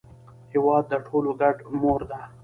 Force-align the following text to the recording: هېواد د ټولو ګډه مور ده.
هېواد 0.53 0.83
د 0.91 0.93
ټولو 1.05 1.29
ګډه 1.41 1.63
مور 1.81 2.01
ده. 2.09 2.19